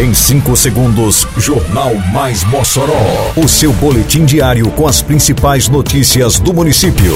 Em 0.00 0.14
5 0.14 0.56
segundos, 0.56 1.26
Jornal 1.36 1.94
Mais 2.10 2.42
Mossoró. 2.44 2.94
O 3.36 3.46
seu 3.46 3.70
boletim 3.70 4.24
diário 4.24 4.70
com 4.70 4.88
as 4.88 5.02
principais 5.02 5.68
notícias 5.68 6.40
do 6.40 6.54
município. 6.54 7.14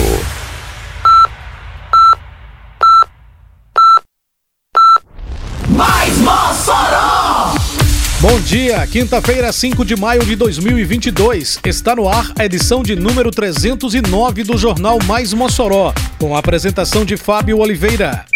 Mais 5.66 6.18
Mossoró! 6.18 7.54
Bom 8.20 8.38
dia, 8.40 8.86
quinta-feira, 8.86 9.50
5 9.50 9.82
de 9.82 9.96
maio 9.96 10.22
de 10.22 10.36
2022. 10.36 11.60
Está 11.64 11.96
no 11.96 12.06
ar 12.06 12.32
a 12.38 12.44
edição 12.44 12.82
de 12.82 12.94
número 12.94 13.30
309 13.30 14.44
do 14.44 14.58
Jornal 14.58 14.98
Mais 15.06 15.32
Mossoró, 15.32 15.94
com 16.18 16.36
a 16.36 16.38
apresentação 16.38 17.02
de 17.02 17.16
Fábio 17.16 17.60
Oliveira. 17.60 18.26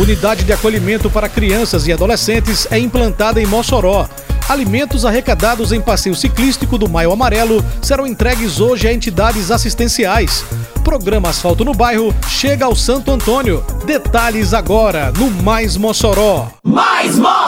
Unidade 0.00 0.44
de 0.44 0.52
acolhimento 0.54 1.10
para 1.10 1.28
crianças 1.28 1.86
e 1.86 1.92
adolescentes 1.92 2.66
é 2.70 2.78
implantada 2.78 3.38
em 3.38 3.44
Mossoró. 3.44 4.08
Alimentos 4.48 5.04
arrecadados 5.04 5.72
em 5.72 5.80
passeio 5.80 6.14
ciclístico 6.14 6.78
do 6.78 6.88
Maio 6.88 7.12
Amarelo 7.12 7.62
serão 7.82 8.06
entregues 8.06 8.60
hoje 8.60 8.88
a 8.88 8.94
entidades 8.94 9.50
assistenciais. 9.50 10.42
Programa 10.82 11.28
Asfalto 11.28 11.66
no 11.66 11.74
Bairro 11.74 12.14
chega 12.26 12.64
ao 12.64 12.74
Santo 12.74 13.10
Antônio. 13.10 13.62
Detalhes 13.84 14.54
agora 14.54 15.12
no 15.12 15.30
Mais 15.30 15.76
Mossoró. 15.76 16.48
Mais 16.64 17.18
Mossoró! 17.18 17.39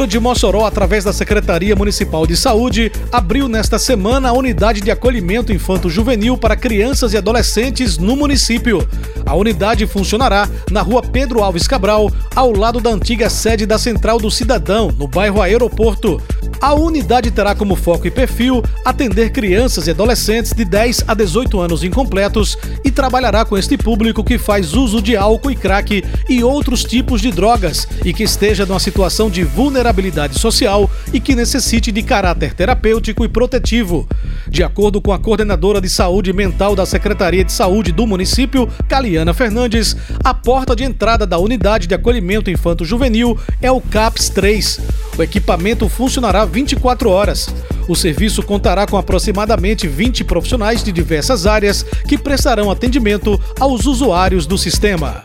Prefeitura 0.00 0.06
de 0.06 0.18
Mossoró, 0.20 0.64
através 0.64 1.04
da 1.04 1.12
Secretaria 1.12 1.76
Municipal 1.76 2.26
de 2.26 2.34
Saúde, 2.34 2.90
abriu 3.12 3.48
nesta 3.48 3.78
semana 3.78 4.30
a 4.30 4.32
unidade 4.32 4.80
de 4.80 4.90
acolhimento 4.90 5.52
infanto-juvenil 5.52 6.38
para 6.38 6.56
crianças 6.56 7.12
e 7.12 7.18
adolescentes 7.18 7.98
no 7.98 8.16
município. 8.16 8.86
A 9.26 9.34
unidade 9.34 9.86
funcionará 9.86 10.48
na 10.70 10.80
rua 10.80 11.02
Pedro 11.02 11.42
Alves 11.42 11.68
Cabral, 11.68 12.10
ao 12.34 12.52
lado 12.52 12.80
da 12.80 12.90
antiga 12.90 13.28
sede 13.28 13.66
da 13.66 13.78
Central 13.78 14.18
do 14.18 14.30
Cidadão, 14.30 14.90
no 14.96 15.06
bairro 15.06 15.42
Aeroporto. 15.42 16.20
A 16.60 16.74
unidade 16.74 17.30
terá 17.30 17.54
como 17.54 17.74
foco 17.74 18.06
e 18.06 18.10
perfil 18.10 18.62
atender 18.84 19.30
crianças 19.30 19.86
e 19.86 19.92
adolescentes 19.92 20.52
de 20.52 20.62
10 20.62 21.04
a 21.08 21.14
18 21.14 21.58
anos 21.58 21.82
incompletos 21.82 22.58
e 22.84 22.90
trabalhará 22.90 23.46
com 23.46 23.56
este 23.56 23.78
público 23.78 24.22
que 24.22 24.36
faz 24.36 24.74
uso 24.74 25.00
de 25.00 25.16
álcool 25.16 25.50
e 25.50 25.56
crack 25.56 26.04
e 26.28 26.44
outros 26.44 26.84
tipos 26.84 27.22
de 27.22 27.30
drogas 27.30 27.88
e 28.04 28.12
que 28.12 28.24
esteja 28.24 28.66
numa 28.66 28.78
situação 28.78 29.30
de 29.30 29.42
vulnerabilidade 29.42 30.38
social 30.38 30.90
e 31.14 31.18
que 31.18 31.34
necessite 31.34 31.90
de 31.90 32.02
caráter 32.02 32.52
terapêutico 32.52 33.24
e 33.24 33.28
protetivo. 33.28 34.06
De 34.46 34.62
acordo 34.62 35.00
com 35.00 35.12
a 35.14 35.18
coordenadora 35.18 35.80
de 35.80 35.88
saúde 35.88 36.30
mental 36.30 36.76
da 36.76 36.84
Secretaria 36.84 37.42
de 37.42 37.52
Saúde 37.52 37.90
do 37.90 38.06
município, 38.06 38.68
Caliana 38.86 39.32
Fernandes, 39.32 39.96
a 40.22 40.34
porta 40.34 40.76
de 40.76 40.84
entrada 40.84 41.26
da 41.26 41.38
unidade 41.38 41.86
de 41.86 41.94
acolhimento 41.94 42.50
infanto-juvenil 42.50 43.38
é 43.62 43.70
o 43.70 43.80
CAPS 43.80 44.28
3. 44.28 44.80
O 45.20 45.22
equipamento 45.22 45.86
funcionará 45.86 46.46
24 46.46 47.10
horas. 47.10 47.46
O 47.86 47.94
serviço 47.94 48.42
contará 48.42 48.86
com 48.86 48.96
aproximadamente 48.96 49.86
20 49.86 50.24
profissionais 50.24 50.82
de 50.82 50.90
diversas 50.90 51.46
áreas 51.46 51.84
que 52.08 52.16
prestarão 52.16 52.70
atendimento 52.70 53.38
aos 53.60 53.84
usuários 53.84 54.46
do 54.46 54.56
sistema. 54.56 55.24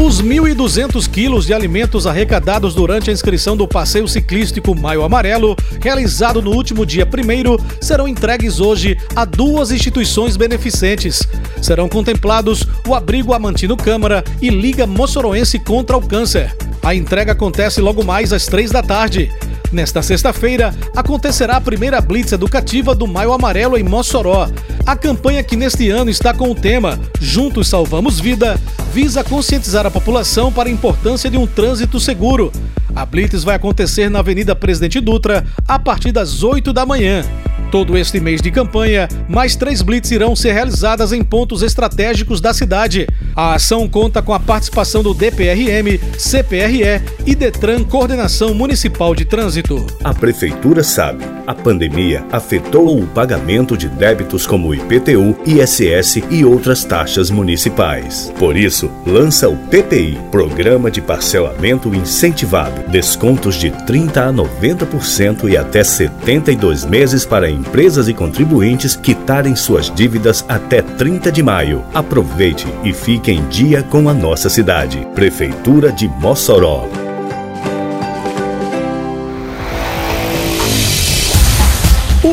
Os 0.00 0.20
1.200 0.20 1.08
quilos 1.08 1.46
de 1.46 1.54
alimentos 1.54 2.04
arrecadados 2.04 2.74
durante 2.74 3.10
a 3.10 3.12
inscrição 3.12 3.56
do 3.56 3.68
passeio 3.68 4.08
ciclístico 4.08 4.74
Maio 4.74 5.04
Amarelo, 5.04 5.54
realizado 5.80 6.42
no 6.42 6.50
último 6.50 6.84
dia 6.84 7.06
1 7.06 7.80
serão 7.80 8.08
entregues 8.08 8.58
hoje 8.58 8.98
a 9.14 9.24
duas 9.24 9.70
instituições 9.70 10.36
beneficentes. 10.36 11.22
Serão 11.62 11.88
contemplados 11.88 12.66
o 12.88 12.92
Abrigo 12.92 13.32
Amantino 13.32 13.76
Câmara 13.76 14.24
e 14.42 14.50
Liga 14.50 14.84
Moçoroense 14.84 15.60
contra 15.60 15.96
o 15.96 16.02
Câncer. 16.02 16.65
A 16.86 16.94
entrega 16.94 17.32
acontece 17.32 17.80
logo 17.80 18.04
mais 18.04 18.32
às 18.32 18.46
três 18.46 18.70
da 18.70 18.80
tarde. 18.80 19.28
Nesta 19.72 20.02
sexta-feira, 20.02 20.72
acontecerá 20.94 21.56
a 21.56 21.60
primeira 21.60 22.00
blitz 22.00 22.30
educativa 22.30 22.94
do 22.94 23.08
Maio 23.08 23.32
Amarelo 23.32 23.76
em 23.76 23.82
Mossoró. 23.82 24.48
A 24.86 24.94
campanha 24.94 25.42
que 25.42 25.56
neste 25.56 25.90
ano 25.90 26.10
está 26.10 26.32
com 26.32 26.48
o 26.48 26.54
tema 26.54 26.96
Juntos 27.20 27.66
Salvamos 27.66 28.20
Vida 28.20 28.56
visa 28.92 29.24
conscientizar 29.24 29.84
a 29.84 29.90
população 29.90 30.52
para 30.52 30.68
a 30.68 30.72
importância 30.72 31.28
de 31.28 31.36
um 31.36 31.44
trânsito 31.44 31.98
seguro. 31.98 32.52
A 32.94 33.04
blitz 33.04 33.42
vai 33.42 33.56
acontecer 33.56 34.08
na 34.08 34.20
Avenida 34.20 34.54
Presidente 34.54 35.00
Dutra 35.00 35.44
a 35.66 35.80
partir 35.80 36.12
das 36.12 36.44
8 36.44 36.72
da 36.72 36.86
manhã. 36.86 37.24
Todo 37.70 37.98
este 37.98 38.20
mês 38.20 38.40
de 38.40 38.50
campanha, 38.50 39.08
mais 39.28 39.56
três 39.56 39.82
blitz 39.82 40.10
irão 40.10 40.36
ser 40.36 40.52
realizadas 40.52 41.12
em 41.12 41.22
pontos 41.22 41.62
estratégicos 41.62 42.40
da 42.40 42.54
cidade. 42.54 43.06
A 43.34 43.54
ação 43.54 43.88
conta 43.88 44.22
com 44.22 44.32
a 44.32 44.40
participação 44.40 45.02
do 45.02 45.12
DPRM, 45.12 45.98
CPRE 46.18 47.02
e 47.26 47.34
Detran 47.34 47.84
Coordenação 47.84 48.54
Municipal 48.54 49.14
de 49.14 49.24
Trânsito. 49.24 49.84
A 50.02 50.14
Prefeitura 50.14 50.82
sabe, 50.82 51.24
a 51.46 51.54
pandemia 51.54 52.24
afetou 52.30 52.98
o 52.98 53.06
pagamento 53.06 53.76
de 53.76 53.88
débitos 53.88 54.46
como 54.46 54.74
IPTU, 54.74 55.36
ISS 55.46 56.22
e 56.30 56.44
outras 56.44 56.84
taxas 56.84 57.30
municipais. 57.30 58.32
Por 58.38 58.56
isso, 58.56 58.90
lança 59.06 59.48
o 59.48 59.56
PPI, 59.56 60.18
Programa 60.30 60.90
de 60.90 61.00
Parcelamento 61.00 61.94
Incentivado. 61.94 62.90
Descontos 62.90 63.54
de 63.54 63.70
30% 63.70 64.16
a 64.16 64.32
90% 64.32 65.48
e 65.48 65.56
até 65.56 65.84
72 65.84 66.84
meses 66.84 67.24
para 67.24 67.50
empresas 67.50 68.08
e 68.08 68.14
contribuintes 68.14 68.96
quitarem 68.96 69.54
suas 69.54 69.92
dívidas 69.94 70.44
até 70.48 70.82
30 70.82 71.30
de 71.30 71.42
maio. 71.42 71.84
Aproveite 71.94 72.66
e 72.84 72.92
fique 72.92 73.30
em 73.30 73.46
dia 73.48 73.82
com 73.82 74.08
a 74.08 74.14
nossa 74.14 74.48
cidade. 74.48 75.06
Prefeitura 75.14 75.92
de 75.92 76.08
Mossoró. 76.08 77.05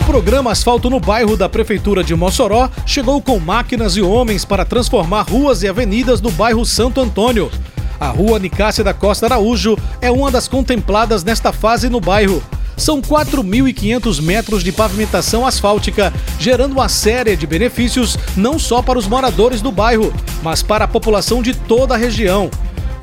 O 0.04 0.06
programa 0.06 0.52
Asfalto 0.52 0.90
no 0.90 1.00
Bairro 1.00 1.38
da 1.38 1.48
Prefeitura 1.48 2.04
de 2.04 2.14
Mossoró 2.14 2.70
chegou 2.86 3.22
com 3.22 3.40
máquinas 3.40 3.96
e 3.96 4.02
homens 4.02 4.44
para 4.44 4.66
transformar 4.66 5.22
ruas 5.22 5.64
e 5.64 5.68
avenidas 5.68 6.20
do 6.20 6.30
bairro 6.30 6.66
Santo 6.66 7.00
Antônio. 7.00 7.50
A 7.98 8.10
rua 8.10 8.38
Nicásia 8.38 8.84
da 8.84 8.94
Costa 8.94 9.28
Araújo 9.28 9.78
é 10.02 10.12
uma 10.12 10.30
das 10.30 10.46
contempladas 10.46 11.24
nesta 11.24 11.54
fase 11.54 11.88
no 11.88 12.02
bairro. 12.02 12.44
São 12.76 13.02
4.500 13.02 14.22
metros 14.22 14.62
de 14.62 14.74
pavimentação 14.74 15.48
asfáltica, 15.48 16.14
gerando 16.38 16.74
uma 16.74 16.90
série 16.90 17.38
de 17.38 17.48
benefícios 17.48 18.18
não 18.36 18.60
só 18.60 18.82
para 18.82 19.00
os 19.00 19.08
moradores 19.08 19.62
do 19.62 19.72
bairro, 19.72 20.14
mas 20.44 20.62
para 20.62 20.84
a 20.84 20.88
população 20.88 21.42
de 21.42 21.56
toda 21.56 21.94
a 21.94 21.98
região. 21.98 22.52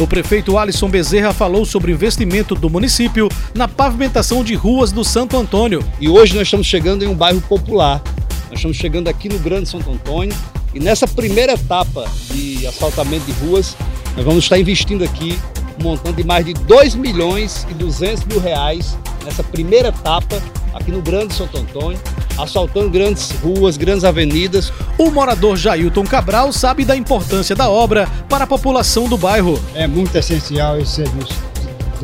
O 0.00 0.06
prefeito 0.06 0.56
Alisson 0.56 0.88
Bezerra 0.88 1.30
falou 1.30 1.66
sobre 1.66 1.92
o 1.92 1.94
investimento 1.94 2.54
do 2.54 2.70
município 2.70 3.28
na 3.54 3.68
pavimentação 3.68 4.42
de 4.42 4.54
ruas 4.54 4.92
do 4.92 5.04
Santo 5.04 5.36
Antônio. 5.36 5.84
E 6.00 6.08
hoje 6.08 6.34
nós 6.34 6.46
estamos 6.46 6.66
chegando 6.66 7.04
em 7.04 7.06
um 7.06 7.14
bairro 7.14 7.42
popular. 7.42 8.02
Nós 8.48 8.54
estamos 8.54 8.78
chegando 8.78 9.08
aqui 9.08 9.28
no 9.28 9.38
Grande 9.38 9.68
Santo 9.68 9.90
Antônio 9.90 10.34
e 10.72 10.80
nessa 10.80 11.06
primeira 11.06 11.52
etapa 11.52 12.10
de 12.30 12.66
asfaltamento 12.66 13.26
de 13.26 13.32
ruas, 13.44 13.76
nós 14.16 14.24
vamos 14.24 14.44
estar 14.44 14.58
investindo 14.58 15.04
aqui 15.04 15.38
um 15.78 15.84
montante 15.84 16.16
de 16.16 16.24
mais 16.24 16.46
de 16.46 16.54
2 16.54 16.94
milhões 16.94 17.66
e 17.70 17.74
200 17.74 18.24
mil 18.24 18.40
reais 18.40 18.96
nessa 19.22 19.42
primeira 19.42 19.90
etapa 19.90 20.42
aqui 20.72 20.90
no 20.90 21.02
Grande 21.02 21.34
Santo 21.34 21.58
Antônio, 21.58 22.00
asfaltando 22.42 22.90
grandes 22.90 23.30
ruas, 23.42 23.76
grandes 23.76 24.04
avenidas. 24.04 24.72
O 24.98 25.10
morador 25.10 25.56
Jailton 25.56 26.04
Cabral 26.04 26.52
sabe 26.52 26.84
da 26.84 26.96
importância 26.96 27.54
da 27.54 27.68
obra 27.68 28.08
para 28.28 28.44
a 28.44 28.46
população 28.46 29.08
do 29.08 29.16
bairro. 29.16 29.60
É 29.74 29.86
muito 29.86 30.16
essencial 30.16 30.78
esse 30.78 30.96
serviço 30.96 31.50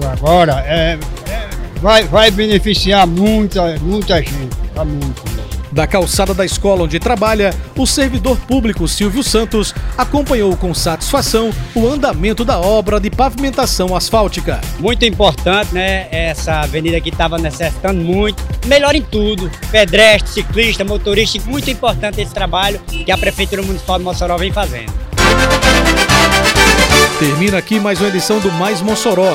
agora. 0.04 0.64
É, 0.66 0.98
é, 1.28 1.48
vai, 1.80 2.04
vai 2.04 2.30
beneficiar 2.30 3.06
muita, 3.06 3.76
muita 3.78 4.16
gente, 4.16 4.56
tá 4.74 4.84
muito. 4.84 5.35
Da 5.72 5.86
calçada 5.86 6.32
da 6.32 6.44
escola 6.44 6.84
onde 6.84 6.98
trabalha, 6.98 7.54
o 7.76 7.86
servidor 7.86 8.38
público 8.38 8.86
Silvio 8.86 9.22
Santos 9.22 9.74
acompanhou 9.98 10.56
com 10.56 10.72
satisfação 10.72 11.50
o 11.74 11.86
andamento 11.86 12.44
da 12.44 12.60
obra 12.60 13.00
de 13.00 13.10
pavimentação 13.10 13.94
asfáltica. 13.94 14.60
Muito 14.78 15.04
importante, 15.04 15.74
né? 15.74 16.06
Essa 16.10 16.60
avenida 16.60 16.96
aqui 16.96 17.08
estava 17.08 17.36
necessitando 17.38 18.00
muito. 18.00 18.42
Melhor 18.66 18.94
em 18.94 19.02
tudo: 19.02 19.50
pedestre, 19.70 20.30
ciclista, 20.30 20.84
motorista. 20.84 21.38
Muito 21.46 21.70
importante 21.70 22.20
esse 22.20 22.32
trabalho 22.32 22.80
que 22.86 23.10
a 23.10 23.18
Prefeitura 23.18 23.62
Municipal 23.62 23.98
de 23.98 24.04
Mossoró 24.04 24.36
vem 24.36 24.52
fazendo. 24.52 24.92
Termina 27.18 27.58
aqui 27.58 27.80
mais 27.80 27.98
uma 27.98 28.08
edição 28.08 28.38
do 28.40 28.52
Mais 28.52 28.80
Mossoró, 28.82 29.34